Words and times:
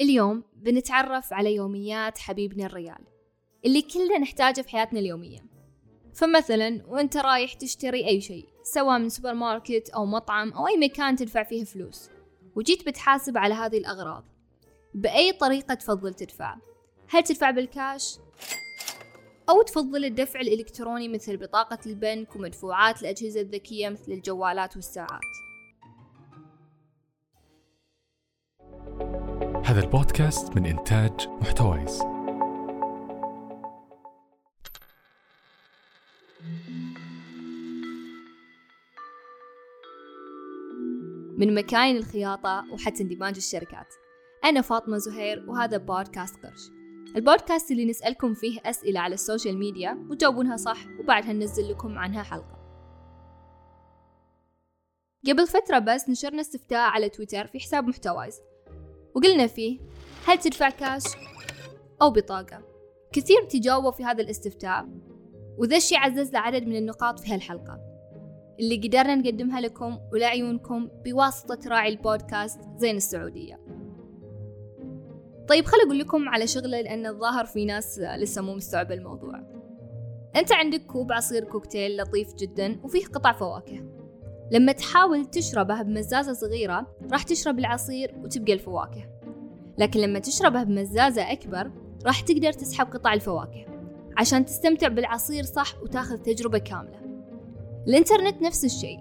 اليوم 0.00 0.42
بنتعرف 0.56 1.32
على 1.32 1.54
يوميات 1.54 2.18
حبيبنا 2.18 2.66
الريال 2.66 2.98
اللي 3.64 3.82
كلنا 3.82 4.18
نحتاجه 4.18 4.60
في 4.60 4.68
حياتنا 4.68 5.00
اليومية 5.00 5.38
فمثلا 6.14 6.82
وأنت 6.88 7.16
رايح 7.16 7.52
تشتري 7.52 8.06
أي 8.06 8.20
شيء 8.20 8.48
سواء 8.62 8.98
من 8.98 9.08
سوبر 9.08 9.34
ماركت 9.34 9.90
أو 9.90 10.06
مطعم 10.06 10.52
أو 10.52 10.66
أي 10.66 10.76
مكان 10.76 11.16
تدفع 11.16 11.42
فيه 11.42 11.64
فلوس 11.64 12.10
وجيت 12.56 12.88
بتحاسب 12.88 13.38
على 13.38 13.54
هذه 13.54 13.78
الأغراض 13.78 14.24
بأي 14.94 15.32
طريقة 15.32 15.74
تفضل 15.74 16.14
تدفع؟ 16.14 16.56
هل 17.08 17.22
تدفع 17.22 17.50
بالكاش؟ 17.50 18.18
أو 19.48 19.62
تفضل 19.62 20.04
الدفع 20.04 20.40
الإلكتروني 20.40 21.08
مثل 21.08 21.36
بطاقة 21.36 21.78
البنك 21.86 22.36
ومدفوعات 22.36 23.02
الأجهزة 23.02 23.40
الذكية 23.40 23.88
مثل 23.88 24.12
الجوالات 24.12 24.76
والساعات 24.76 25.45
هذا 29.66 29.80
البودكاست 29.80 30.56
من 30.56 30.66
إنتاج 30.66 31.28
محتويز. 31.28 32.02
من 41.38 41.54
مكاين 41.54 41.96
الخياطة 41.96 42.64
وحتى 42.72 43.02
اندماج 43.02 43.36
الشركات. 43.36 43.86
أنا 44.44 44.60
فاطمة 44.60 44.96
زهير 44.98 45.44
وهذا 45.50 45.76
بودكاست 45.76 46.36
قرش. 46.36 46.70
البودكاست 47.16 47.70
اللي 47.70 47.84
نسألكم 47.84 48.34
فيه 48.34 48.60
أسئلة 48.64 49.00
على 49.00 49.14
ال 49.14 49.20
social 49.20 49.58
media 49.58 50.06
وتجاوبونها 50.10 50.56
صح 50.56 50.78
وبعدها 51.00 51.32
ننزل 51.32 51.70
لكم 51.70 51.98
عنها 51.98 52.22
حلقة. 52.22 52.58
قبل 55.28 55.46
فترة 55.46 55.78
بس 55.78 56.08
نشرنا 56.08 56.40
استفتاء 56.40 56.90
على 56.90 57.08
تويتر 57.08 57.46
في 57.46 57.60
حساب 57.60 57.88
محتوايز 57.88 58.40
وقلنا 59.16 59.46
فيه 59.46 59.78
هل 60.26 60.38
تدفع 60.38 60.70
كاش 60.70 61.02
أو 62.02 62.10
بطاقة؟ 62.10 62.62
كثير 63.12 63.42
تجاوبوا 63.42 63.90
في 63.90 64.04
هذا 64.04 64.22
الاستفتاء 64.22 64.88
وذا 65.58 65.76
الشي 65.76 65.96
عزز 65.96 66.32
لعدد 66.32 66.66
من 66.66 66.76
النقاط 66.76 67.18
في 67.18 67.34
هالحلقة. 67.34 67.80
اللي 68.60 68.76
قدرنا 68.76 69.14
نقدمها 69.14 69.60
لكم 69.60 69.98
ولعيونكم 70.12 70.88
بواسطة 71.04 71.58
راعي 71.68 71.88
البودكاست 71.88 72.60
زين 72.76 72.96
السعودية. 72.96 73.60
طيب 75.48 75.64
خل 75.64 75.78
أقول 75.86 75.98
لكم 75.98 76.28
على 76.28 76.46
شغلة 76.46 76.80
لأن 76.80 77.06
الظاهر 77.06 77.44
في 77.44 77.64
ناس 77.64 77.98
لسه 77.98 78.42
مو 78.42 78.54
مستوعبة 78.54 78.94
الموضوع. 78.94 79.42
أنت 80.36 80.52
عندك 80.52 80.86
كوب 80.86 81.12
عصير 81.12 81.44
كوكتيل 81.44 81.96
لطيف 81.96 82.34
جدا 82.34 82.80
وفيه 82.84 83.06
قطع 83.06 83.32
فواكه. 83.32 83.95
لما 84.50 84.72
تحاول 84.72 85.24
تشربه 85.24 85.82
بمزازة 85.82 86.32
صغيرة 86.32 86.96
راح 87.12 87.22
تشرب 87.22 87.58
العصير 87.58 88.14
وتبقى 88.24 88.52
الفواكه. 88.52 89.10
لكن 89.78 90.00
لما 90.00 90.18
تشربه 90.18 90.62
بمزازة 90.62 91.32
أكبر 91.32 91.70
راح 92.06 92.20
تقدر 92.20 92.52
تسحب 92.52 92.86
قطع 92.86 93.12
الفواكه 93.14 93.66
عشان 94.16 94.44
تستمتع 94.44 94.88
بالعصير 94.88 95.42
صح 95.42 95.82
وتاخذ 95.82 96.16
تجربة 96.16 96.58
كاملة. 96.58 97.00
الإنترنت 97.88 98.42
نفس 98.42 98.64
الشيء. 98.64 98.98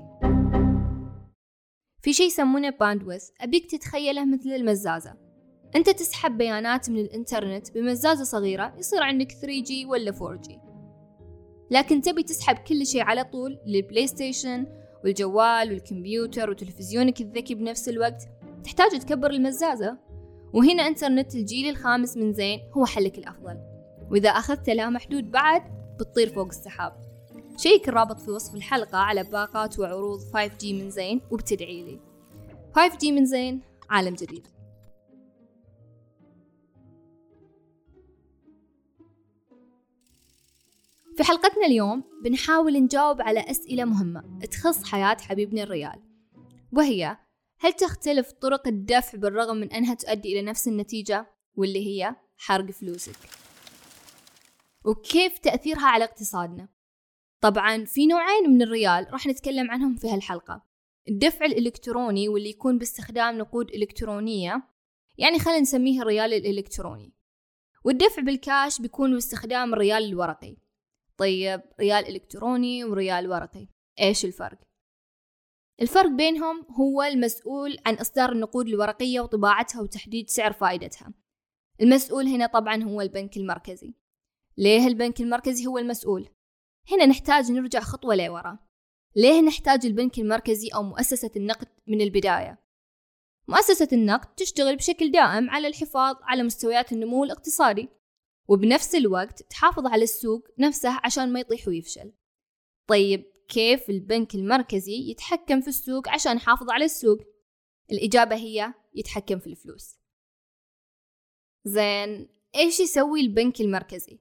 في 2.01 2.13
شيء 2.13 2.27
يسمونه 2.27 2.69
باندويث 2.69 3.29
أبيك 3.41 3.71
تتخيله 3.71 4.25
مثل 4.25 4.49
المزازة. 4.49 5.13
أنت 5.75 5.89
تسحب 5.89 6.37
بيانات 6.37 6.89
من 6.89 6.99
الإنترنت 6.99 7.71
بمزازة 7.71 8.23
صغيرة 8.23 8.73
يصير 8.77 9.03
عندك 9.03 9.31
3G 9.31 9.87
ولا 9.87 10.11
4G 10.11 10.51
لكن 11.71 12.01
تبي 12.01 12.23
تسحب 12.23 12.55
كل 12.55 12.85
شيء 12.85 13.01
على 13.01 13.23
طول 13.23 13.59
للبلاي 13.65 14.07
ستيشن 14.07 14.65
والجوال 15.03 15.71
والكمبيوتر 15.71 16.49
وتلفزيونك 16.49 17.21
الذكي 17.21 17.55
بنفس 17.55 17.89
الوقت. 17.89 18.29
تحتاج 18.63 18.99
تكبر 18.99 19.31
المزازة. 19.31 19.97
وهنا 20.53 20.87
إنترنت 20.87 21.35
الجيل 21.35 21.69
الخامس 21.69 22.17
من 22.17 22.33
زين 22.33 22.59
هو 22.77 22.85
حلك 22.85 23.17
الأفضل. 23.17 23.57
وإذا 24.11 24.29
أخذت 24.29 24.69
لا 24.69 24.89
محدود 24.89 25.31
بعد 25.31 25.61
بتطير 25.99 26.29
فوق 26.29 26.47
السحاب. 26.47 26.93
check 27.57 27.89
الرابط 27.89 28.19
في 28.19 28.31
وصف 28.31 28.55
الحلقة 28.55 28.97
على 28.97 29.23
باقات 29.23 29.79
وعروض 29.79 30.19
5G 30.19 30.65
من 30.65 30.89
زين 30.89 31.21
وبتدعي 31.31 31.83
لي. 31.83 31.99
5G 32.73 33.03
من 33.03 33.25
زين 33.25 33.61
عالم 33.89 34.13
جديد. 34.13 34.47
في 41.17 41.23
حلقتنا 41.23 41.65
اليوم 41.65 42.03
بنحاول 42.23 42.83
نجاوب 42.83 43.21
على 43.21 43.39
أسئلة 43.39 43.85
مهمة 43.85 44.39
تخص 44.51 44.83
حياة 44.83 45.17
حبيبنا 45.21 45.63
الريال 45.63 46.01
وهي 46.71 47.17
هل 47.59 47.73
تختلف 47.73 48.31
طرق 48.31 48.67
الدفع 48.67 49.17
بالرغم 49.17 49.57
من 49.57 49.71
أنها 49.71 49.93
تؤدي 49.93 50.33
إلى 50.33 50.41
نفس 50.41 50.67
النتيجة 50.67 51.27
واللي 51.55 51.87
هي 51.87 52.15
حرق 52.37 52.71
فلوسك؟ 52.71 53.15
وكيف 54.85 55.37
تأثيرها 55.37 55.85
على 55.85 56.03
اقتصادنا؟ 56.03 56.67
طبعا 57.41 57.85
في 57.85 58.07
نوعين 58.07 58.49
من 58.49 58.61
الريال 58.61 59.07
راح 59.11 59.27
نتكلم 59.27 59.71
عنهم 59.71 59.95
في 59.95 60.09
هالحلقة. 60.09 60.63
الدفع 61.09 61.45
الإلكتروني 61.45 62.29
واللي 62.29 62.49
يكون 62.49 62.77
باستخدام 62.77 63.37
نقود 63.37 63.69
إلكترونية 63.69 64.63
يعني 65.17 65.39
خلينا 65.39 65.59
نسميه 65.59 66.01
الريال 66.01 66.33
الإلكتروني. 66.33 67.13
والدفع 67.83 68.21
بالكاش 68.21 68.81
بيكون 68.81 69.13
باستخدام 69.13 69.73
الريال 69.73 70.03
الورقي. 70.03 70.64
طيب 71.17 71.61
ريال 71.79 72.07
إلكتروني 72.07 72.83
وريال 72.83 73.29
ورقي 73.29 73.67
إيش 73.99 74.25
الفرق؟ 74.25 74.59
الفرق 75.81 76.09
بينهم 76.09 76.65
هو 76.79 77.03
المسؤول 77.03 77.77
عن 77.85 77.95
إصدار 77.95 78.31
النقود 78.31 78.67
الورقية 78.67 79.19
وطباعتها 79.19 79.81
وتحديد 79.81 80.29
سعر 80.29 80.53
فائدتها 80.53 81.13
المسؤول 81.81 82.27
هنا 82.27 82.47
طبعا 82.47 82.83
هو 82.83 83.01
البنك 83.01 83.37
المركزي 83.37 83.93
ليه 84.57 84.87
البنك 84.87 85.21
المركزي 85.21 85.67
هو 85.67 85.77
المسؤول؟ 85.77 86.29
هنا 86.91 87.05
نحتاج 87.05 87.51
نرجع 87.51 87.79
خطوة 87.79 88.15
لورا 88.15 88.59
ليه 89.15 89.41
نحتاج 89.41 89.85
البنك 89.85 90.19
المركزي 90.19 90.67
أو 90.75 90.83
مؤسسة 90.83 91.31
النقد 91.35 91.67
من 91.87 92.01
البداية؟ 92.01 92.65
مؤسسة 93.47 93.87
النقد 93.93 94.35
تشتغل 94.35 94.75
بشكل 94.75 95.11
دائم 95.11 95.49
على 95.49 95.67
الحفاظ 95.67 96.15
على 96.21 96.43
مستويات 96.43 96.91
النمو 96.91 97.23
الاقتصادي 97.23 97.89
وبنفس 98.47 98.95
الوقت 98.95 99.41
تحافظ 99.41 99.87
على 99.87 100.03
السوق 100.03 100.47
نفسه 100.59 100.99
عشان 101.03 101.33
ما 101.33 101.39
يطيح 101.39 101.67
ويفشل. 101.67 102.13
طيب 102.87 103.25
كيف 103.49 103.89
البنك 103.89 104.35
المركزي 104.35 105.09
يتحكم 105.11 105.61
في 105.61 105.67
السوق 105.67 106.09
عشان 106.09 106.37
يحافظ 106.37 106.69
على 106.69 106.85
السوق؟ 106.85 107.17
الإجابة 107.91 108.35
هي 108.35 108.73
يتحكم 108.93 109.39
في 109.39 109.47
الفلوس. 109.47 109.95
زين 111.65 112.29
إيش 112.55 112.79
يسوي 112.79 113.21
البنك 113.21 113.61
المركزي؟ 113.61 114.19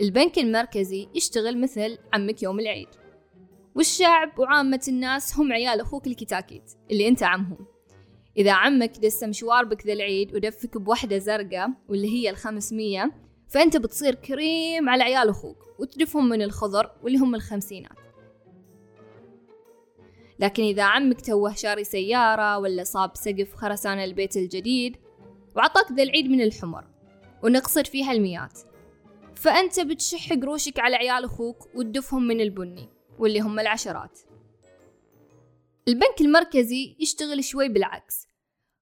البنك 0.00 0.38
المركزي 0.38 1.08
يشتغل 1.14 1.60
مثل 1.60 1.98
عمك 2.12 2.42
يوم 2.42 2.60
العيد. 2.60 2.88
والشعب 3.74 4.38
وعامة 4.38 4.84
الناس 4.88 5.38
هم 5.38 5.52
عيال 5.52 5.80
أخوك 5.80 6.06
الكتاكيت 6.06 6.72
اللي 6.90 7.08
أنت 7.08 7.22
عمهم. 7.22 7.75
إذا 8.38 8.52
عمك 8.52 8.98
دس 8.98 9.22
مشوار 9.22 9.64
بك 9.64 9.86
ذا 9.86 9.92
العيد 9.92 10.34
ودفك 10.34 10.78
بوحدة 10.78 11.18
زرقاء 11.18 11.70
واللي 11.88 12.08
هي 12.08 12.30
الخمسمية 12.30 13.12
فأنت 13.48 13.76
بتصير 13.76 14.14
كريم 14.14 14.88
على 14.88 15.02
عيال 15.02 15.28
أخوك 15.28 15.58
وتدفهم 15.78 16.28
من 16.28 16.42
الخضر 16.42 16.90
واللي 17.02 17.18
هم 17.18 17.34
الخمسينات. 17.34 17.98
لكن 20.38 20.62
إذا 20.62 20.82
عمك 20.82 21.20
توه 21.20 21.54
شاري 21.54 21.84
سيارة 21.84 22.58
ولا 22.58 22.84
صاب 22.84 23.10
سقف 23.14 23.54
خرسان 23.54 23.98
البيت 23.98 24.36
الجديد 24.36 24.96
وعطاك 25.56 25.92
ذا 25.92 26.02
العيد 26.02 26.30
من 26.30 26.40
الحمر 26.40 26.84
ونقصد 27.42 27.86
فيها 27.86 28.12
الميات 28.12 28.58
فأنت 29.34 29.80
بتشح 29.80 30.32
قروشك 30.32 30.78
على 30.78 30.96
عيال 30.96 31.24
أخوك 31.24 31.56
وتدفهم 31.74 32.26
من 32.26 32.40
البني 32.40 32.88
واللي 33.18 33.40
هم 33.40 33.60
العشرات. 33.60 34.18
البنك 35.88 36.20
المركزي 36.20 36.96
يشتغل 37.00 37.44
شوي 37.44 37.68
بالعكس. 37.68 38.28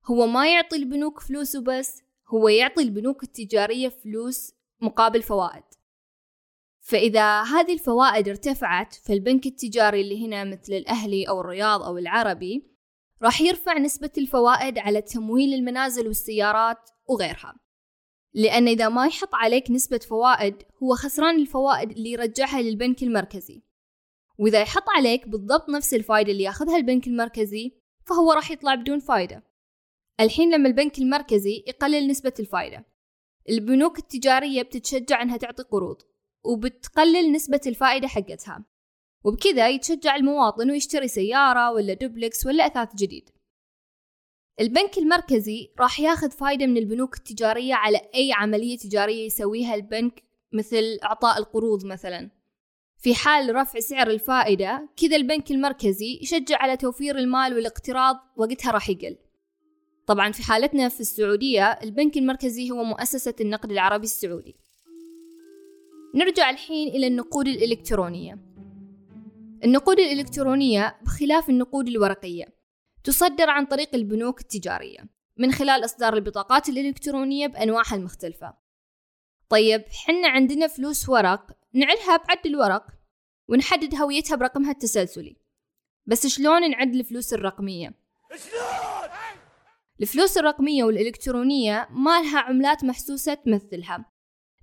هو 0.07 0.27
ما 0.27 0.53
يعطي 0.53 0.77
البنوك 0.77 1.21
فلوس 1.21 1.57
وبس 1.57 2.03
هو 2.29 2.49
يعطي 2.49 2.83
البنوك 2.83 3.23
التجارية 3.23 3.89
فلوس 3.89 4.53
مقابل 4.81 5.23
فوائد. 5.23 5.65
فإذا 6.81 7.43
هذه 7.43 7.73
الفوائد 7.73 8.29
ارتفعت 8.29 8.95
فالبنك 8.95 9.47
التجاري 9.47 10.01
اللي 10.01 10.27
هنا 10.27 10.45
مثل 10.45 10.73
الأهلي 10.73 11.29
أو 11.29 11.41
الرياض 11.41 11.83
أو 11.83 11.99
العربي 11.99 12.71
راح 13.23 13.41
يرفع 13.41 13.79
نسبة 13.79 14.11
الفوائد 14.19 14.79
على 14.79 15.03
تمويل 15.03 15.55
المنازل 15.55 16.07
والسيارات 16.07 16.91
وغيرها. 17.07 17.55
لأن 18.35 18.69
إذا 18.69 18.89
ما 18.89 19.07
يحط 19.07 19.35
عليك 19.35 19.71
نسبة 19.71 19.99
فوائد 19.99 20.63
هو 20.83 20.95
خسران 20.95 21.41
الفوائد 21.41 21.91
اللي 21.91 22.11
يرجعها 22.11 22.63
للبنك 22.63 23.03
المركزي. 23.03 23.63
وإذا 24.39 24.63
يحط 24.63 24.85
عليك 24.97 25.29
بالضبط 25.29 25.69
نفس 25.69 25.95
الفايدة 25.95 26.33
اللي 26.33 26.43
ياخذها 26.43 26.77
البنك 26.77 27.07
المركزي 27.07 27.73
فهو 28.07 28.33
راح 28.33 28.51
يطلع 28.51 28.75
بدون 28.75 28.99
فايدة. 28.99 29.43
الحين 30.21 30.55
لما 30.55 30.69
البنك 30.69 30.99
المركزي 30.99 31.65
يقلل 31.67 32.09
نسبة 32.09 32.33
الفايدة. 32.41 32.85
البنوك 33.49 33.99
التجارية 33.99 34.63
بتتشجع 34.63 35.23
إنها 35.23 35.37
تعطي 35.37 35.63
قروض 35.63 36.03
وبتقلل 36.45 37.33
نسبة 37.33 37.61
الفائدة 37.67 38.09
حقتها. 38.09 38.65
وبكذا 39.25 39.69
يتشجع 39.69 40.17
المواطن 40.17 40.71
ويشتري 40.71 41.09
سيارة 41.09 41.73
ولا 41.73 41.95
دوبلكس 41.95 42.47
ولا 42.47 42.67
أثاث 42.67 42.95
جديد. 42.95 43.31
البنك 44.61 44.99
المركزي 44.99 45.73
راح 45.81 46.01
ياخذ 46.01 46.31
فايدة 46.31 46.67
من 46.67 46.77
البنوك 46.77 47.17
التجارية 47.17 47.75
على 47.75 48.01
أي 48.15 48.33
عملية 48.33 48.79
تجارية 48.79 49.27
يسويها 49.27 49.75
البنك 49.75 50.23
مثل 50.53 50.99
إعطاء 51.05 51.39
القروض 51.39 51.85
مثلا. 51.85 52.31
في 53.05 53.15
حال 53.15 53.55
رفع 53.55 53.81
سعر 53.81 54.11
الفائدة 54.11 54.89
كذا 54.97 55.17
البنك 55.17 55.51
المركزي 55.51 56.19
يشجع 56.23 56.57
على 56.57 56.77
توفير 56.77 57.19
المال 57.19 57.55
والاقتراض 57.55 58.17
وقتها 58.37 58.73
راح 58.73 58.91
يقل. 58.91 59.17
طبعا 60.07 60.33
في 60.33 60.43
حالتنا 60.43 60.89
في 60.89 61.01
السعودية 61.01 61.65
البنك 61.65 62.17
المركزي 62.17 62.71
هو 62.71 62.85
مؤسسة 62.85 63.35
النقد 63.41 63.73
العربي 63.73 64.05
السعودي. 64.05 64.57
نرجع 66.15 66.51
الحين 66.51 66.89
إلى 66.89 67.07
النقود 67.07 67.49
الإلكترونية. 67.49 68.39
النقود 69.65 69.99
الإلكترونية 70.01 70.97
بخلاف 71.03 71.51
النقود 71.51 71.89
الورقية 71.89 72.45
تصدر 73.05 73.51
عن 73.51 73.67
طريق 73.67 73.95
البنوك 73.95 74.41
التجارية 74.41 75.01
من 75.37 75.53
خلال 75.53 75.85
إصدار 75.85 76.15
البطاقات 76.15 76.69
الإلكترونية 76.69 77.47
بأنواعها 77.47 77.95
المختلفة. 77.97 78.55
طيب 79.49 79.85
حنا 80.07 80.29
عندنا 80.29 80.67
فلوس 80.67 81.09
ورق 81.09 81.64
نعدها 81.75 82.17
بعد 82.17 82.47
الورق 82.47 82.87
ونحدد 83.49 83.95
هويتها 83.95 84.37
برقمها 84.37 84.71
التسلسلي 84.71 85.37
بس 86.07 86.27
شلون 86.27 86.71
نعد 86.71 86.95
الفلوس 86.95 87.33
الرقمية؟ 87.33 87.95
شلون؟ 88.37 88.85
الفلوس 90.01 90.39
الرقمية 90.39 90.85
والإلكترونية 90.85 91.89
ما 91.91 92.23
لها 92.23 92.39
عملات 92.41 92.85
محسوسة 92.85 93.35
تمثلها 93.35 94.11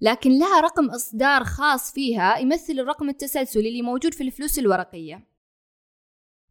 لكن 0.01 0.39
لها 0.39 0.59
رقم 0.59 0.89
إصدار 0.89 1.43
خاص 1.43 1.93
فيها 1.93 2.37
يمثل 2.37 2.73
الرقم 2.73 3.09
التسلسلي 3.09 3.69
اللي 3.69 3.81
موجود 3.81 4.13
في 4.13 4.23
الفلوس 4.23 4.59
الورقية 4.59 5.27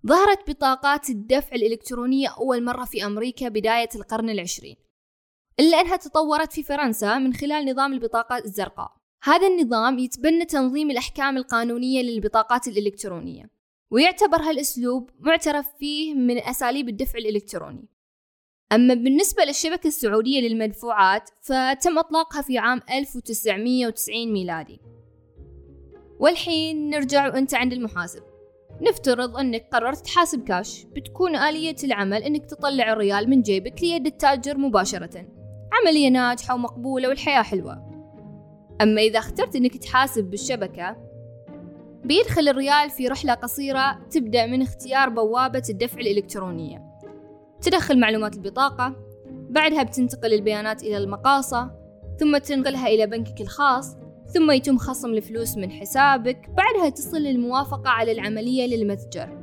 ظهرت 0.07 0.51
بطاقات 0.51 1.11
الدفع 1.11 1.57
الإلكترونية 1.57 2.29
أول 2.29 2.65
مرة 2.65 2.85
في 2.85 3.05
أمريكا 3.05 3.49
بداية 3.49 3.89
القرن 3.95 4.31
العشرين 4.31 4.77
إلا 5.61 5.81
أنها 5.81 5.97
تطورت 5.97 6.53
في 6.53 6.63
فرنسا 6.63 7.19
من 7.19 7.35
خلال 7.35 7.71
نظام 7.71 7.93
البطاقات 7.93 8.45
الزرقاء 8.45 9.00
هذا 9.23 9.47
النظام 9.47 9.99
يتبنى 9.99 10.45
تنظيم 10.45 10.91
الأحكام 10.91 11.37
القانونية 11.37 12.03
للبطاقات 12.03 12.69
الإلكترونية 12.69 13.51
ويعتبر 13.91 14.43
هالأسلوب 14.43 15.11
معترف 15.21 15.67
فيه 15.79 16.15
من 16.15 16.39
أساليب 16.39 16.89
الدفع 16.89 17.19
الإلكتروني. 17.19 17.89
أما 18.73 18.95
بالنسبة 18.95 19.45
للشبكة 19.45 19.87
السعودية 19.87 20.41
للمدفوعات 20.41 21.31
فتم 21.41 21.99
إطلاقها 21.99 22.43
في 22.43 22.59
عام 22.59 22.81
1990 22.93 24.33
ميلادي. 24.33 24.81
والحين 26.21 26.91
نرجع 26.91 27.27
وأنت 27.27 27.55
عند 27.55 27.73
المحاسب. 27.73 28.23
نفترض 28.81 29.37
أنك 29.37 29.69
قررت 29.73 30.05
تحاسب 30.05 30.45
كاش 30.45 30.85
بتكون 30.85 31.37
آلية 31.37 31.77
العمل 31.85 32.23
أنك 32.23 32.47
تطلع 32.47 32.93
الريال 32.93 33.31
من 33.31 33.43
جيبك 33.43 33.83
ليد 33.83 34.07
التاجر 34.07 34.59
مباشرة. 34.59 35.27
عملية 35.73 36.09
ناجحة 36.09 36.55
ومقبولة 36.55 37.09
والحياة 37.09 37.43
حلوة. 37.43 37.90
أما 38.83 39.01
إذا 39.01 39.19
اخترت 39.19 39.57
أنك 39.57 39.77
تحاسب 39.77 40.25
بالشبكة 40.25 40.97
بيدخل 42.05 42.49
الريال 42.49 42.91
في 42.91 43.09
رحلة 43.09 43.35
قصيرة 43.35 43.99
تبدأ 44.11 44.47
من 44.47 44.63
اختيار 44.63 45.09
بوابة 45.09 45.63
الدفع 45.71 46.01
الإلكترونية. 46.01 46.83
تدخل 47.63 48.01
معلومات 48.01 48.35
البطاقة 48.35 48.97
بعدها 49.31 49.83
بتنتقل 49.83 50.35
البيانات 50.35 50.83
إلى 50.83 50.97
المقاصة 50.97 51.71
ثم 52.19 52.39
تنقلها 52.39 52.87
إلى 52.87 53.07
بنكك 53.07 53.41
الخاص 53.41 53.97
ثم 54.35 54.51
يتم 54.51 54.79
خصم 54.79 55.11
الفلوس 55.11 55.57
من 55.57 55.71
حسابك 55.71 56.51
بعدها 56.51 56.89
تصل 56.89 57.27
الموافقة 57.27 57.91
على 57.91 58.13
العملية 58.13 58.77
للمتجر. 58.77 59.39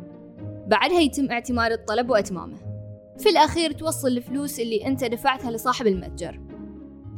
بعدها 0.68 1.00
يتم 1.00 1.32
اعتماد 1.32 1.72
الطلب 1.72 2.10
وإتمامه. 2.10 2.58
في 3.18 3.30
الأخير 3.30 3.72
توصل 3.72 4.08
الفلوس 4.08 4.60
اللي 4.60 4.88
أنت 4.88 5.04
دفعتها 5.04 5.52
لصاحب 5.52 5.88
المتجر. 5.88 6.47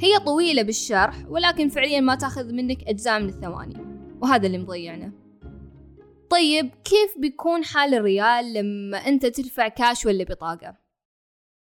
هي 0.01 0.19
طويلة 0.19 0.61
بالشرح 0.61 1.25
ولكن 1.27 1.69
فعليا 1.69 1.99
ما 1.99 2.15
تأخذ 2.15 2.53
منك 2.53 2.83
أجزاء 2.83 3.19
من 3.19 3.29
الثواني 3.29 3.77
وهذا 4.21 4.47
اللي 4.47 4.57
مضيعنا 4.57 5.11
طيب 6.29 6.71
كيف 6.83 7.17
بيكون 7.17 7.63
حال 7.63 7.93
الريال 7.93 8.53
لما 8.53 8.97
أنت 8.97 9.25
تدفع 9.25 9.67
كاش 9.67 10.05
ولا 10.05 10.23
بطاقة؟ 10.23 10.75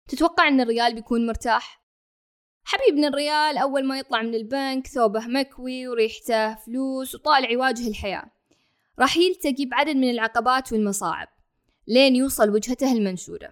تتوقع 0.07 0.47
أن 0.47 0.61
الريال 0.61 0.95
بيكون 0.95 1.27
مرتاح؟ 1.27 1.83
حبيبنا 2.63 3.07
الريال 3.07 3.57
أول 3.57 3.85
ما 3.85 3.99
يطلع 3.99 4.21
من 4.21 4.35
البنك 4.35 4.87
ثوبه 4.87 5.27
مكوي 5.27 5.87
وريحته 5.87 6.55
فلوس 6.55 7.15
وطالع 7.15 7.51
يواجه 7.51 7.87
الحياة 7.87 8.31
راح 8.99 9.17
يلتقي 9.17 9.65
بعدد 9.65 9.95
من 9.95 10.09
العقبات 10.09 10.73
والمصاعب 10.73 11.27
لين 11.87 12.15
يوصل 12.15 12.49
وجهته 12.49 12.91
المنشودة 12.91 13.51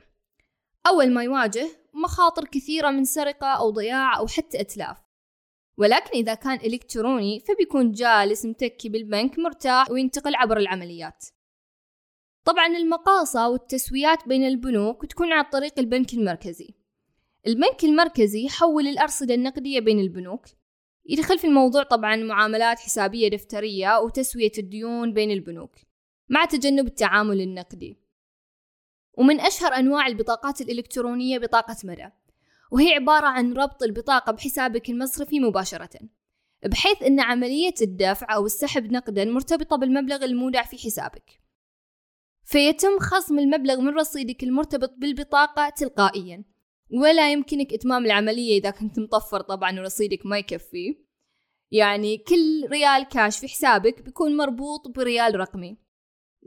أول 0.88 1.14
ما 1.14 1.24
يواجه 1.24 1.68
مخاطر 2.04 2.46
كثيرة 2.46 2.92
من 2.92 3.04
سرقة 3.04 3.48
أو 3.48 3.70
ضياع 3.70 4.18
أو 4.18 4.28
حتى 4.28 4.62
إتلاف. 4.62 4.98
ولكن 5.78 6.10
إذا 6.14 6.34
كان 6.34 6.60
إلكتروني 6.60 7.40
فبيكون 7.40 7.92
جالس 7.92 8.46
متكي 8.46 8.90
بالبنك 8.90 9.40
مرتاح 9.40 9.92
وينتقل 9.92 10.36
عبر 10.36 10.58
العمليات. 10.58 11.26
طبعا 12.46 12.68
المقاصة 12.68 13.50
والتسويات 13.50 14.28
بين 14.28 14.48
البنوك 14.48 15.06
تكون 15.06 15.32
عن 15.32 15.44
طريق 15.44 15.80
البنك 15.80 16.14
المركزي. 16.14 16.70
البنك 17.48 17.84
المركزي 17.84 18.46
يحول 18.46 18.88
الأرصدة 18.88 19.34
النقدية 19.34 19.80
بين 19.80 20.00
البنوك. 20.00 20.46
يدخل 21.06 21.40
في 21.40 21.48
الموضوع 21.48 21.84
طبعا 21.84 22.16
معاملات 22.16 22.80
حسابية 22.80 23.28
دفترية 23.28 24.00
وتسوية 24.00 24.52
الديون 24.58 25.14
بين 25.14 25.32
البنوك 25.32 25.76
مع 26.30 26.46
تجنب 26.46 26.88
التعامل 26.88 27.42
النقدي. 27.42 28.07
ومن 29.18 29.40
أشهر 29.40 29.74
أنواع 29.74 30.08
البطاقات 30.08 30.62
الإلكترونية 30.62 31.38
بطاقة 31.38 31.76
مدى 31.84 32.10
وهي 32.72 32.94
عبارة 32.94 33.28
عن 33.28 33.54
ربط 33.54 33.84
البطاقة 33.84 34.32
بحسابك 34.32 34.90
المصرفي 34.90 35.40
مباشرة 35.40 36.00
بحيث 36.66 37.04
أن 37.04 37.20
عملية 37.20 37.74
الدفع 37.82 38.36
أو 38.36 38.46
السحب 38.46 38.92
نقدا 38.92 39.26
مرتبطة 39.26 39.76
بالمبلغ 39.76 40.26
المودع 40.26 40.64
في 40.64 40.78
حسابك. 40.78 41.42
فيتم 42.44 43.00
خصم 43.00 43.40
المبلغ 43.40 43.82
من 43.82 43.94
رصيدك 43.94 44.44
المرتبط 44.44 44.94
بالبطاقة 44.98 45.70
تلقائيا 45.70 46.44
ولا 46.92 47.32
يمكنك 47.32 47.74
إتمام 47.74 48.06
العملية 48.06 48.60
إذا 48.60 48.70
كنت 48.70 49.00
مطفر 49.00 49.42
طبعا 49.42 49.80
ورصيدك 49.80 50.26
ما 50.26 50.38
يكفي. 50.38 50.98
يعني 51.72 52.18
كل 52.18 52.68
ريال 52.72 53.04
كاش 53.04 53.40
في 53.40 53.48
حسابك 53.48 54.02
بيكون 54.02 54.38
مربوط 54.38 54.88
بريال 54.88 55.40
رقمي. 55.40 55.78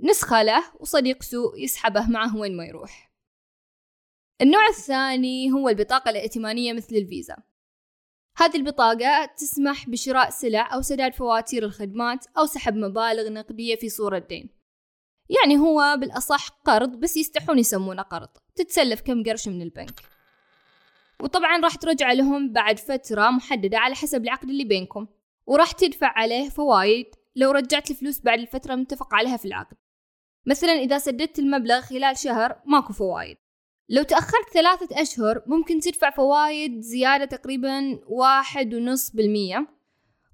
نسخة 0.02 0.42
له 0.42 0.64
وصديق 0.80 1.22
سوء 1.22 1.58
يسحبه 1.58 2.06
معه 2.06 2.36
وين 2.36 2.56
ما 2.56 2.64
يروح. 2.64 3.10
النوع 4.42 4.66
الثاني 4.68 5.52
هو 5.52 5.68
البطاقة 5.68 6.10
الائتمانية 6.10 6.72
مثل 6.72 6.96
الفيزا. 6.96 7.36
هذه 8.36 8.56
البطاقة 8.56 9.26
تسمح 9.26 9.88
بشراء 9.88 10.30
سلع 10.30 10.74
أو 10.74 10.82
سداد 10.82 11.14
فواتير 11.14 11.64
الخدمات 11.64 12.26
أو 12.38 12.46
سحب 12.46 12.76
مبالغ 12.76 13.28
نقدية 13.28 13.76
في 13.76 13.88
صورة 13.88 14.18
دين. 14.18 14.50
يعني 15.28 15.58
هو 15.58 15.96
بالأصح 16.00 16.48
قرض 16.48 16.90
بس 16.90 17.16
يستحون 17.16 17.58
يسمونه 17.58 18.02
قرض. 18.02 18.28
تتسلف 18.56 19.00
كم 19.00 19.22
قرش 19.22 19.48
من 19.48 19.62
البنك. 19.62 20.00
وطبعا 21.20 21.60
راح 21.60 21.74
ترجع 21.74 22.12
لهم 22.12 22.52
بعد 22.52 22.78
فترة 22.78 23.30
محددة 23.30 23.78
على 23.78 23.94
حسب 23.94 24.24
العقد 24.24 24.48
اللي 24.48 24.64
بينكم. 24.64 25.06
وراح 25.46 25.72
تدفع 25.72 26.12
عليه 26.18 26.48
فوايد 26.48 27.06
لو 27.36 27.50
رجعت 27.50 27.90
الفلوس 27.90 28.20
بعد 28.20 28.38
الفترة 28.38 28.74
المتفق 28.74 29.14
عليها 29.14 29.36
في 29.36 29.44
العقد. 29.44 29.76
مثلا 30.46 30.72
إذا 30.72 30.98
سددت 30.98 31.38
المبلغ 31.38 31.80
خلال 31.80 32.18
شهر 32.18 32.62
ماكو 32.66 32.92
فوايد. 32.92 33.36
لو 33.88 34.02
تأخرت 34.02 34.48
ثلاثة 34.54 35.02
أشهر 35.02 35.42
ممكن 35.46 35.80
تدفع 35.80 36.10
فوايد 36.10 36.80
زيادة 36.80 37.24
تقريبا 37.24 38.00
واحد 38.06 38.74
ونص 38.74 39.10
بالمية. 39.10 39.66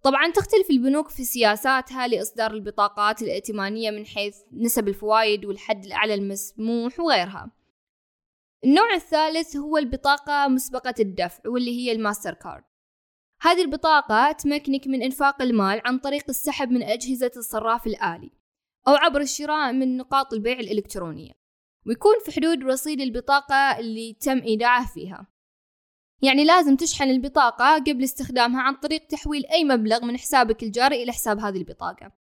طبعا 0.03 0.31
تختلف 0.31 0.71
البنوك 0.71 1.09
في 1.09 1.25
سياساتها 1.25 2.07
لإصدار 2.07 2.51
البطاقات 2.51 3.23
الائتمانية 3.23 3.91
من 3.91 4.07
حيث 4.07 4.37
نسب 4.53 4.89
الفوائد 4.89 5.45
والحد 5.45 5.85
الأعلى 5.85 6.15
المسموح 6.15 7.01
وغيرها. 7.01 7.51
النوع 8.65 8.95
الثالث 8.95 9.57
هو 9.57 9.79
البطاقة 9.79 10.49
مسبقة 10.49 10.95
الدفع 11.01 11.41
واللي 11.47 11.71
هي 11.71 11.93
الماستر 11.93 12.35
كارد. 12.35 12.65
هذه 13.41 13.63
البطاقة 13.63 14.33
تمكنك 14.33 14.87
من 14.87 15.03
إنفاق 15.03 15.43
المال 15.43 15.81
عن 15.85 15.99
طريق 15.99 16.25
السحب 16.29 16.71
من 16.71 16.83
أجهزة 16.83 17.31
الصراف 17.37 17.87
الآلي. 17.87 18.31
أو 18.89 18.95
عبر 18.95 19.21
الشراء 19.21 19.73
من 19.73 19.97
نقاط 19.97 20.33
البيع 20.33 20.61
الإلكترونية 20.61 21.33
ويكون 21.87 22.15
في 22.25 22.33
حدود 22.33 22.65
رصيد 22.65 23.01
البطاقة 23.01 23.79
اللي 23.79 24.13
تم 24.21 24.39
إيداعه 24.39 24.87
فيها. 24.87 25.27
يعني 26.23 26.45
لازم 26.45 26.77
تشحن 26.77 27.11
البطاقة 27.11 27.75
قبل 27.75 28.05
استخدامها 28.05 28.63
عن 28.63 28.75
طريق 28.75 29.07
تحويل 29.07 29.47
أي 29.47 29.65
مبلغ 29.65 30.05
من 30.05 30.19
حسابك 30.19 30.63
الجاري 30.63 31.03
إلى 31.03 31.13
حساب 31.13 31.39
هذه 31.39 31.57
البطاقة. 31.57 32.13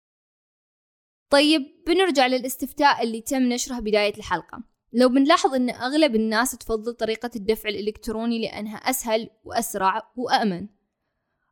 طيب 1.30 1.62
بنرجع 1.86 2.26
للاستفتاء 2.26 3.02
اللي 3.02 3.20
تم 3.20 3.42
نشره 3.42 3.80
بداية 3.80 4.16
الحلقة. 4.16 4.62
لو 4.92 5.08
بنلاحظ 5.08 5.54
أن 5.54 5.70
أغلب 5.70 6.14
الناس 6.14 6.50
تفضل 6.50 6.94
طريقة 6.94 7.30
الدفع 7.36 7.68
الإلكتروني 7.68 8.42
لأنها 8.42 8.76
أسهل 8.76 9.30
وأسرع 9.44 10.12
وأأمن 10.16 10.68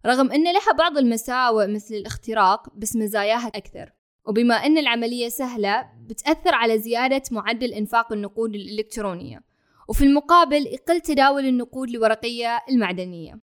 رغم 0.06 0.32
أن 0.32 0.44
لها 0.44 0.72
بعض 0.78 0.98
المساوئ 0.98 1.66
مثل 1.66 1.94
الاختراق 1.94 2.76
بس 2.76 2.96
مزاياها 2.96 3.48
أكثر. 3.48 3.92
وبما 4.26 4.54
أن 4.54 4.78
العملية 4.78 5.28
سهلة 5.28 5.90
بتأثر 6.00 6.54
على 6.54 6.78
زيادة 6.78 7.22
معدل 7.30 7.72
إنفاق 7.72 8.12
النقود 8.12 8.54
الإلكترونية 8.54 9.44
وفي 9.88 10.04
المقابل 10.04 10.66
يقل 10.66 11.00
تداول 11.00 11.44
النقود 11.46 11.88
الورقية 11.88 12.58
المعدنية 12.70 13.40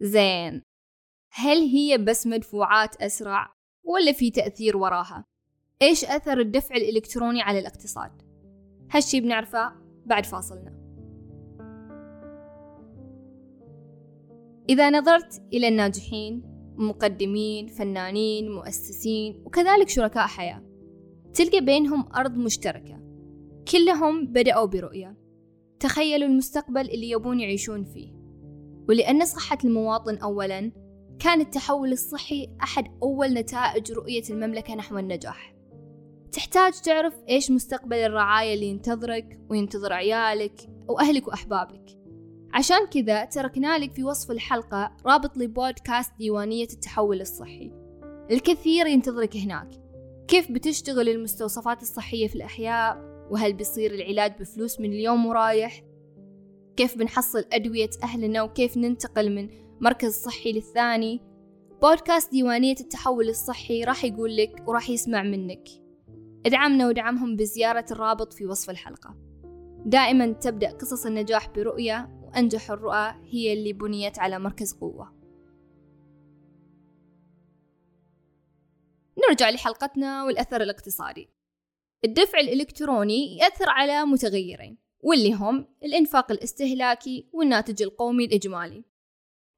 زين 0.00 0.62
هل 1.32 1.58
هي 1.58 1.98
بس 1.98 2.26
مدفوعات 2.26 2.96
أسرع 2.96 3.54
ولا 3.84 4.12
في 4.12 4.30
تأثير 4.30 4.76
وراها؟ 4.76 5.24
إيش 5.82 6.04
أثر 6.04 6.40
الدفع 6.40 6.74
الإلكتروني 6.76 7.42
على 7.42 7.58
الاقتصاد؟ 7.58 8.22
هالشي 8.90 9.20
بنعرفه 9.20 9.72
بعد 10.06 10.26
فاصلنا 10.26 10.82
إذا 14.68 14.90
نظرت 14.90 15.42
إلى 15.52 15.68
الناجحين 15.68 16.51
مقدمين 16.82 17.66
فنانين 17.66 18.50
مؤسسين 18.50 19.42
وكذلك 19.44 19.88
شركاء 19.88 20.26
حياة. 20.26 20.62
تلقى 21.34 21.60
بينهم 21.60 22.12
أرض 22.16 22.36
مشتركة. 22.36 23.00
كلهم 23.72 24.26
بدأوا 24.26 24.66
برؤية. 24.66 25.16
تخيلوا 25.80 26.28
المستقبل 26.28 26.80
اللي 26.80 27.10
يبون 27.10 27.40
يعيشون 27.40 27.84
فيه. 27.84 28.12
ولأن 28.88 29.24
صحة 29.24 29.58
المواطن 29.64 30.16
أولا 30.16 30.72
كان 31.18 31.40
التحول 31.40 31.92
الصحي 31.92 32.48
أحد 32.62 32.84
أول 33.02 33.28
نتائج 33.34 33.92
رؤية 33.92 34.22
المملكة 34.30 34.74
نحو 34.74 34.98
النجاح. 34.98 35.54
تحتاج 36.32 36.72
تعرف 36.72 37.14
إيش 37.28 37.50
مستقبل 37.50 37.96
الرعاية 37.96 38.54
اللي 38.54 38.66
ينتظرك 38.66 39.40
وينتظر 39.50 39.92
عيالك 39.92 40.60
وأهلك 40.88 41.28
وأحبابك. 41.28 42.01
عشان 42.54 42.86
كذا 42.86 43.24
تركنا 43.24 43.78
لك 43.78 43.92
في 43.92 44.04
وصف 44.04 44.30
الحلقة 44.30 44.96
رابط 45.06 45.36
لبودكاست 45.36 46.12
ديوانية 46.18 46.64
التحول 46.72 47.20
الصحي. 47.20 47.72
الكثير 48.30 48.86
ينتظرك 48.86 49.36
هناك. 49.36 49.68
كيف 50.28 50.52
بتشتغل 50.52 51.08
المستوصفات 51.08 51.82
الصحية 51.82 52.28
في 52.28 52.34
الأحياء؟ 52.34 53.12
وهل 53.30 53.52
بيصير 53.52 53.94
العلاج 53.94 54.38
بفلوس 54.40 54.80
من 54.80 54.92
اليوم 54.92 55.26
ورايح؟ 55.26 55.82
كيف 56.76 56.98
بنحصل 56.98 57.44
أدوية 57.52 57.90
أهلنا؟ 58.02 58.42
وكيف 58.42 58.76
ننتقل 58.76 59.34
من 59.34 59.48
مركز 59.80 60.12
صحي 60.12 60.52
للثاني؟ 60.52 61.20
بودكاست 61.82 62.30
ديوانية 62.30 62.76
التحول 62.80 63.28
الصحي 63.28 63.84
راح 63.84 64.04
يقول 64.04 64.36
لك 64.36 64.62
وراح 64.66 64.90
يسمع 64.90 65.22
منك. 65.22 65.68
ادعمنا 66.46 66.88
ودعمهم 66.88 67.36
بزيارة 67.36 67.86
الرابط 67.90 68.32
في 68.32 68.46
وصف 68.46 68.70
الحلقة. 68.70 69.14
دائما 69.86 70.32
تبدأ 70.32 70.70
قصص 70.70 71.06
النجاح 71.06 71.50
برؤية 71.50 72.21
وأنجح 72.32 72.70
الرؤى 72.70 73.14
هي 73.30 73.52
اللي 73.52 73.72
بنيت 73.72 74.18
على 74.18 74.38
مركز 74.38 74.72
قوة. 74.72 75.12
نرجع 79.28 79.50
لحلقتنا 79.50 80.24
والأثر 80.24 80.62
الاقتصادي. 80.62 81.28
الدفع 82.04 82.38
الإلكتروني 82.38 83.36
يأثر 83.36 83.70
على 83.70 84.04
متغيرين 84.04 84.78
واللي 85.00 85.34
هم 85.34 85.66
الإنفاق 85.84 86.32
الاستهلاكي 86.32 87.28
والناتج 87.32 87.82
القومي 87.82 88.24
الإجمالي. 88.24 88.84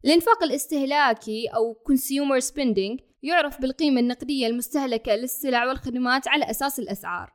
الإنفاق 0.04 0.42
الاستهلاكي 0.42 1.46
أو 1.46 1.74
consumer 1.74 2.44
spending 2.44 3.02
يعرف 3.22 3.60
بالقيمة 3.60 4.00
النقدية 4.00 4.46
المستهلكة 4.46 5.14
للسلع 5.14 5.66
والخدمات 5.66 6.28
على 6.28 6.50
أساس 6.50 6.78
الأسعار. 6.78 7.34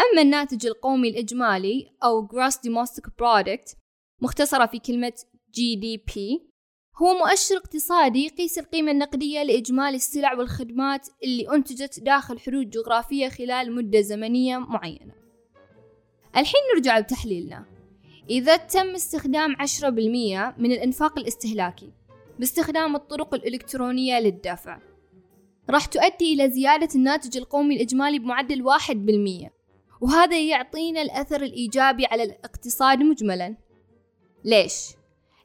أما 0.00 0.22
الناتج 0.22 0.66
القومي 0.66 1.08
الإجمالي 1.08 1.96
أو 2.04 2.28
Gross 2.28 2.54
Domestic 2.54 3.04
Product 3.04 3.79
مختصرة 4.20 4.66
في 4.66 4.78
كلمة 4.78 5.12
GDP 5.56 6.18
هو 7.02 7.14
مؤشر 7.14 7.56
اقتصادي 7.56 8.24
يقيس 8.24 8.58
القيمة 8.58 8.90
النقدية 8.90 9.42
لإجمالي 9.42 9.96
السلع 9.96 10.34
والخدمات 10.34 11.08
اللي 11.24 11.54
أنتجت 11.54 12.00
داخل 12.00 12.38
حدود 12.38 12.70
جغرافية 12.70 13.28
خلال 13.28 13.74
مدة 13.74 14.00
زمنية 14.00 14.58
معينة. 14.58 15.12
الحين 16.36 16.60
نرجع 16.74 16.98
لتحليلنا 16.98 17.64
إذا 18.30 18.56
تم 18.56 18.90
استخدام 18.94 19.56
10% 19.56 19.84
من 20.58 20.72
الإنفاق 20.72 21.18
الاستهلاكي 21.18 21.92
باستخدام 22.38 22.96
الطرق 22.96 23.34
الإلكترونية 23.34 24.20
للدفع 24.20 24.78
راح 25.70 25.86
تؤدي 25.86 26.34
إلى 26.34 26.50
زيادة 26.50 26.88
الناتج 26.94 27.36
القومي 27.36 27.76
الإجمالي 27.76 28.18
بمعدل 28.18 28.64
1% 28.64 29.50
وهذا 30.00 30.40
يعطينا 30.40 31.02
الأثر 31.02 31.42
الإيجابي 31.42 32.06
على 32.06 32.22
الاقتصاد 32.22 32.98
مجملا. 32.98 33.56
ليش؟ 34.44 34.74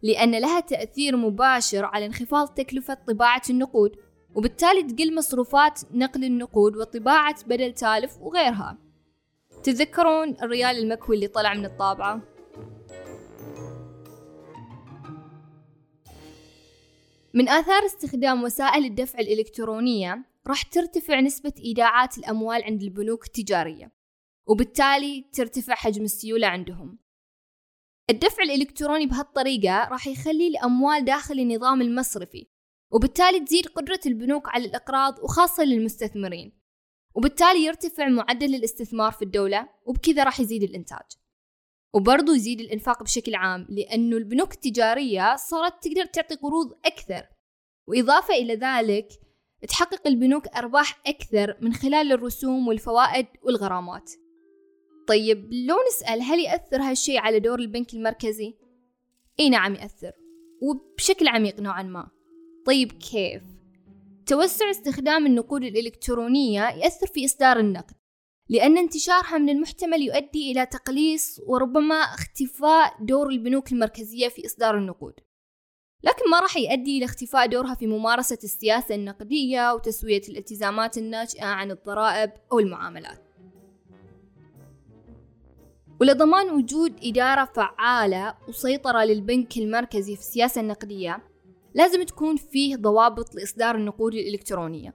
لأن 0.04 0.32
لها 0.32 0.60
تأثير 0.60 1.18
مباشر 1.18 1.86
على 1.86 2.06
انخفاض 2.06 2.48
تكلفة 2.48 2.94
طباعة 2.94 3.42
النقود 3.50 3.96
وبالتالي 4.36 4.84
تقل 4.84 5.16
مصروفات 5.16 5.82
نقل 5.92 6.24
النقود 6.24 6.76
وطباعة 6.78 7.36
بدل 7.46 7.74
تالف 7.74 8.18
وغيرها 8.22 8.78
تذكرون 9.64 10.36
الريال 10.42 10.78
المكوي 10.78 11.16
اللي 11.16 11.28
طلع 11.28 11.54
من 11.54 11.66
الطابعة؟ 11.66 12.22
من 17.34 17.50
آثار 17.50 17.86
استخدام 17.86 18.44
وسائل 18.44 18.86
الدفع 18.86 19.20
الإلكترونية 19.20 20.26
راح 20.48 20.62
ترتفع 20.62 21.20
نسبة 21.20 21.54
إيداعات 21.60 22.18
الأموال 22.18 22.64
عند 22.64 22.84
البنوك 22.84 23.26
التجارية 23.26 23.92
وبالتالي 24.48 25.26
ترتفع 25.34 25.76
حجم 25.76 26.04
السيولة 26.04 26.48
عندهم 26.48 27.05
الدفع 28.10 28.44
الإلكتروني 28.44 29.06
بهالطريقة 29.06 29.88
راح 29.88 30.08
يخلي 30.08 30.48
الأموال 30.48 31.06
داخل 31.06 31.40
النظام 31.40 31.82
المصرفي 31.82 32.48
وبالتالي 32.92 33.40
تزيد 33.40 33.68
قدرة 33.68 34.00
البنوك 34.06 34.50
على 34.50 34.66
الإقراض 34.66 35.20
وخاصة 35.24 35.64
للمستثمرين 35.64 36.66
وبالتالي 37.16 37.66
يرتفع 37.66 38.08
معدل 38.10 38.56
الاستثمار 38.56 39.12
في 39.12 39.22
الدولة 39.22 39.70
وبكذا 39.86 40.24
راح 40.24 40.40
يزيد 40.40 40.64
الإنتاج. 40.64 41.06
وبرضو 41.94 42.34
يزيد 42.34 42.62
الإنفاق 42.62 43.04
بشكل 43.04 43.36
عام 43.36 43.68
لأنه 43.70 44.18
البنوك 44.18 44.54
التجارية 44.54 45.36
صارت 45.36 45.84
تقدر 45.84 46.06
تعطي 46.06 46.36
قروض 46.36 46.72
أكثر. 46.86 47.28
وإضافة 47.88 48.34
إلى 48.34 48.56
ذلك 48.56 49.08
تحقق 49.68 50.08
البنوك 50.08 50.48
أرباح 50.48 51.02
أكثر 51.08 51.58
من 51.62 51.74
خلال 51.74 52.12
الرسوم 52.12 52.68
والفوائد 52.68 53.28
والغرامات. 53.42 54.12
طيب 55.08 55.54
لو 55.54 55.76
نسأل 55.88 56.22
هل 56.22 56.40
يأثر 56.40 56.82
هالشي 56.82 57.18
على 57.18 57.40
دور 57.40 57.60
البنك 57.60 57.94
المركزي؟ 57.94 58.54
إي 59.40 59.50
نعم 59.50 59.76
يأثر 59.76 60.12
وبشكل 60.62 61.28
عميق 61.28 61.60
نوعا 61.60 61.84
ما 61.84 62.08
طيب 62.66 62.92
كيف؟ 62.92 63.42
توسع 64.28 64.70
استخدام 64.70 65.26
النقود 65.26 65.64
الإلكترونية 65.64 66.70
يأثر 66.70 67.08
في 67.08 67.26
إصدار 67.26 67.60
النقد 67.60 67.94
لأن 68.50 68.78
انتشارها 68.78 69.38
من 69.38 69.50
المحتمل 69.50 70.02
يؤدي 70.02 70.52
إلى 70.52 70.66
تقليص 70.66 71.40
وربما 71.48 71.96
اختفاء 71.96 72.96
دور 73.02 73.30
البنوك 73.30 73.72
المركزية 73.72 74.28
في 74.28 74.46
إصدار 74.46 74.78
النقود 74.78 75.14
لكن 76.04 76.30
ما 76.32 76.40
راح 76.40 76.58
يؤدي 76.58 76.98
إلى 76.98 77.06
اختفاء 77.06 77.48
دورها 77.48 77.76
في 77.76 77.88
ممارسة 77.88 78.38
السياسة 78.44 78.96
النقدية 78.96 79.74
وتسوية 79.74 80.22
الالتزامات 80.30 80.98
الناشئة 80.98 81.46
عن 81.46 81.72
الضرائب 81.72 82.32
أو 82.52 82.60
المعاملات 82.60 83.25
ولضمان 86.02 86.50
وجود 86.50 86.94
إدارة 87.04 87.46
فعالة 87.46 88.36
وسيطرة 88.48 89.04
للبنك 89.04 89.58
المركزي 89.58 90.16
في 90.16 90.22
السياسة 90.22 90.62
النقدية 90.62 91.24
لازم 91.74 92.04
تكون 92.04 92.36
فيه 92.36 92.76
ضوابط 92.76 93.36
لإصدار 93.36 93.76
النقود 93.76 94.14
الإلكترونية 94.14 94.94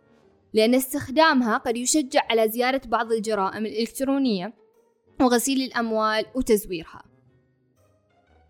لأن 0.54 0.74
استخدامها 0.74 1.56
قد 1.56 1.76
يشجع 1.76 2.20
على 2.30 2.48
زيادة 2.48 2.88
بعض 2.88 3.12
الجرائم 3.12 3.66
الإلكترونية 3.66 4.54
وغسيل 5.20 5.62
الأموال 5.62 6.24
وتزويرها. 6.34 7.02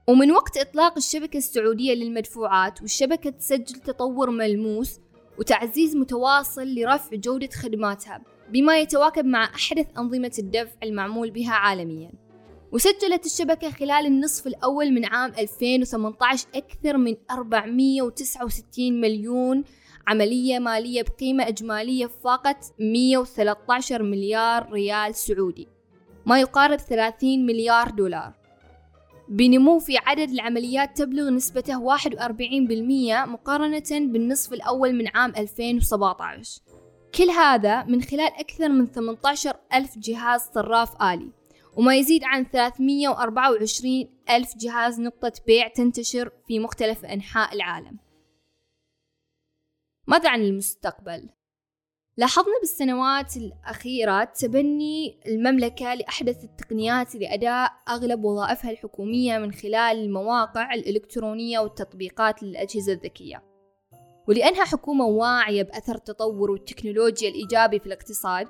ومن 0.09 0.31
وقت 0.31 0.57
إطلاق 0.57 0.97
الشبكة 0.97 1.37
السعودية 1.37 1.95
للمدفوعات 1.95 2.83
والشبكة 2.83 3.31
تسجل 3.31 3.81
تطور 3.81 4.31
ملموس 4.31 5.01
وتعزيز 5.39 5.97
متواصل 5.97 6.75
لرفع 6.75 7.17
جودة 7.17 7.49
خدماتها 7.49 8.23
بما 8.49 8.79
يتواكب 8.79 9.25
مع 9.25 9.45
أحدث 9.45 9.87
أنظمة 9.99 10.33
الدفع 10.39 10.77
المعمول 10.83 11.31
بها 11.31 11.53
عالمياً. 11.53 12.30
وسجلت 12.73 13.27
الشبكة 13.27 13.71
خلال 13.71 14.07
النصف 14.07 14.47
الأول 14.47 14.93
من 14.93 15.05
عام 15.05 15.33
2018 15.39 16.49
أكثر 16.55 16.97
من 16.97 17.17
469 17.31 19.01
مليون 19.01 19.65
عملية 20.07 20.59
مالية 20.59 21.03
بقيمة 21.03 21.49
إجمالية 21.49 22.07
فاقت 22.07 22.73
113 22.79 24.03
مليار 24.03 24.73
ريال 24.73 25.15
سعودي 25.15 25.69
ما 26.27 26.41
يقارب 26.41 26.79
30 26.79 27.47
مليار 27.47 27.91
دولار. 27.91 28.33
بنمو 29.29 29.79
في 29.79 29.99
عدد 29.99 30.31
العمليات 30.31 30.99
تبلغ 30.99 31.31
نسبته 31.31 31.79
41% 31.79 33.27
مقارنة 33.27 33.91
بالنصف 33.91 34.53
الأول 34.53 34.93
من 34.93 35.09
عام 35.15 35.33
2017 35.37 36.63
كل 37.15 37.31
هذا 37.31 37.85
من 37.85 38.03
خلال 38.03 38.33
أكثر 38.39 38.69
من 38.69 38.87
18 38.87 39.57
ألف 39.75 39.99
جهاز 39.99 40.41
صراف 40.55 41.03
آلي. 41.03 41.40
وما 41.77 41.97
يزيد 41.97 42.25
عن 42.25 42.45
324 42.45 44.09
ألف 44.31 44.57
جهاز 44.57 45.01
نقطة 45.01 45.33
بيع 45.47 45.69
تنتشر 45.69 46.33
في 46.47 46.59
مختلف 46.59 47.05
أنحاء 47.05 47.55
العالم 47.55 47.99
ماذا 50.07 50.31
عن 50.31 50.43
المستقبل؟ 50.43 51.29
لاحظنا 52.17 52.59
بالسنوات 52.61 53.37
الأخيرة 53.37 54.25
تبني 54.25 55.21
المملكة 55.27 55.95
لأحدث 55.95 56.45
التقنيات 56.45 57.15
لأداء 57.15 57.71
أغلب 57.89 58.25
وظائفها 58.25 58.71
الحكومية 58.71 59.39
من 59.39 59.53
خلال 59.53 59.99
المواقع 59.99 60.75
الإلكترونية 60.75 61.59
والتطبيقات 61.59 62.43
للأجهزة 62.43 62.93
الذكية 62.93 63.43
ولأنها 64.29 64.65
حكومة 64.65 65.05
واعية 65.05 65.63
بأثر 65.63 65.95
التطور 65.95 66.51
والتكنولوجيا 66.51 67.29
الإيجابي 67.29 67.79
في 67.79 67.87
الاقتصاد 67.87 68.49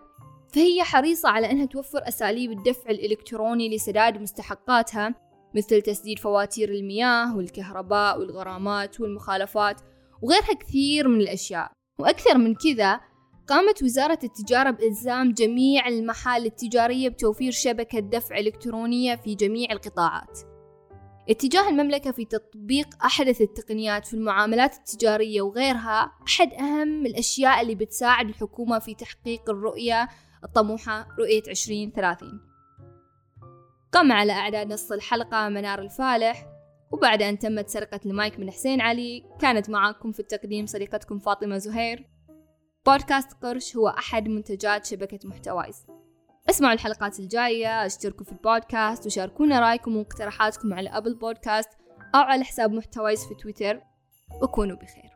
فهي 0.53 0.83
حريصة 0.83 1.29
على 1.29 1.51
أنها 1.51 1.67
توفر 1.67 2.09
أساليب 2.09 2.51
الدفع 2.51 2.91
الإلكتروني 2.91 3.77
لسداد 3.77 4.21
مستحقاتها 4.21 5.15
مثل 5.55 5.83
تسديد 5.83 6.19
فواتير 6.19 6.71
المياه 6.71 7.37
والكهرباء 7.37 8.19
والغرامات 8.19 9.01
والمخالفات 9.01 9.81
وغيرها 10.23 10.55
كثير 10.61 11.09
من 11.09 11.21
الأشياء. 11.21 11.73
وأكثر 12.01 12.39
من 12.39 12.55
كذا 12.55 13.01
قامت 13.47 13.83
وزارة 13.83 14.19
التجارة 14.25 14.71
بإلزام 14.71 15.33
جميع 15.33 15.89
المحال 15.89 16.47
التجارية 16.47 17.09
بتوفير 17.09 17.53
شبكة 17.53 17.99
دفع 17.99 18.39
إلكترونية 18.39 19.17
في 19.17 19.35
جميع 19.35 19.73
القطاعات. 19.73 20.39
اتجاه 21.31 21.69
المملكة 21.69 22.11
في 22.11 22.25
تطبيق 22.25 23.05
أحدث 23.05 23.41
التقنيات 23.41 24.07
في 24.07 24.15
المعاملات 24.15 24.77
التجارية 24.77 25.43
وغيرها 25.43 26.13
أحد 26.29 26.53
أهم 26.53 27.07
الأشياء 27.07 27.61
اللي 27.61 27.75
بتساعد 27.75 28.29
الحكومة 28.29 28.79
في 28.79 28.95
تحقيق 28.95 29.51
الرؤية 29.51 30.09
الطموحة 30.45 31.09
رؤية 31.19 31.43
2030 31.49 32.41
قام 33.93 34.13
على 34.13 34.33
إعداد 34.33 34.73
نص 34.73 34.93
الحلقة 34.93 35.49
منار 35.49 35.79
الفالح 35.79 36.47
وبعد 36.93 37.23
أن 37.23 37.39
تمت 37.39 37.69
سرقة 37.69 38.01
المايك 38.07 38.39
من 38.39 38.51
حسين 38.51 38.81
علي 38.81 39.25
كانت 39.41 39.71
معاكم 39.71 40.13
في 40.13 40.21
التقديم 40.21 40.67
صديقتكم 40.67 41.19
فاطمة 41.19 41.59
زهير. 41.59 42.11
بودكاست 42.87 43.33
قرش 43.43 43.77
هو 43.77 43.89
أحد 43.89 44.29
منتجات 44.29 44.87
شبكة 44.87 45.29
محتوايز 45.29 45.87
اسمعوا 46.51 46.73
الحلقات 46.73 47.21
الجاية 47.21 47.87
اشتركوا 47.87 48.25
في 48.25 48.33
البودكاست 48.33 49.07
وشاركونا 49.07 49.61
رأيكم 49.61 49.97
واقتراحاتكم 49.97 50.75
على 50.75 50.89
أبل 50.91 51.15
بودكاست 51.15 51.71
أو 52.15 52.21
على 52.21 52.45
حساب 52.45 52.73
محتوايز 52.73 53.27
في 53.27 53.35
تويتر. 53.35 53.81
وكونوا 54.43 54.77
بخير. 54.77 55.10